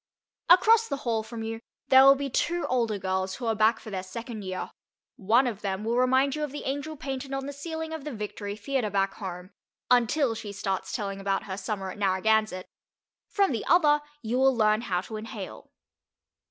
[0.49, 3.91] Across the hall from you there will be two older girls who are back for
[3.91, 4.71] their second year.
[5.15, 8.11] One of them will remind you of the angel painted on the ceiling of the
[8.11, 9.51] Victory Theatre back home,
[9.91, 12.65] until she starts telling about her summer at Narragansett;
[13.27, 15.69] from the other you will learn how to inhale.